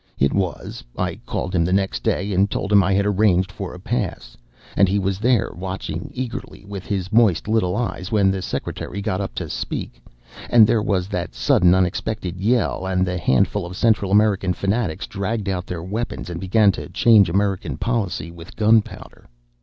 It 0.17 0.33
was; 0.33 0.83
I 0.97 1.17
called 1.27 1.53
him 1.53 1.63
the 1.63 1.71
next 1.71 2.01
day 2.01 2.33
and 2.33 2.49
told 2.49 2.71
him 2.73 2.81
I 2.81 2.91
had 2.93 3.05
arranged 3.05 3.51
for 3.51 3.75
a 3.75 3.79
pass. 3.79 4.35
And 4.75 4.89
he 4.89 4.97
was 4.97 5.19
there, 5.19 5.51
watching 5.55 6.09
eagerly 6.11 6.65
with 6.65 6.87
his 6.87 7.13
moist 7.13 7.47
little 7.47 7.75
eyes, 7.75 8.11
when 8.11 8.31
the 8.31 8.41
Secretary 8.41 8.99
got 8.99 9.21
up 9.21 9.35
to 9.35 9.47
speak 9.47 10.01
and 10.49 10.65
there 10.65 10.81
was 10.81 11.07
that 11.09 11.35
sudden 11.35 11.75
unexpected 11.75 12.39
yell, 12.41 12.87
and 12.87 13.05
the 13.05 13.19
handful 13.19 13.63
of 13.63 13.77
Central 13.77 14.09
American 14.11 14.53
fanatics 14.53 15.05
dragged 15.05 15.47
out 15.47 15.67
their 15.67 15.83
weapons 15.83 16.31
and 16.31 16.41
began 16.41 16.71
trying 16.71 16.87
to 16.87 16.93
change 16.93 17.29
American 17.29 17.77
policy 17.77 18.31
with 18.31 18.55
gunpowder. 18.55 19.29